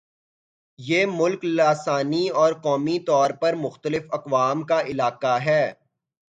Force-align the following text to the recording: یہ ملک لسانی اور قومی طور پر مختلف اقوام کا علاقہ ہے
یہ 0.79 1.05
ملک 1.09 1.45
لسانی 1.47 2.27
اور 2.35 2.53
قومی 2.63 2.97
طور 2.99 3.29
پر 3.41 3.53
مختلف 3.55 4.03
اقوام 4.11 4.63
کا 4.63 4.81
علاقہ 4.85 5.37
ہے 5.45 5.63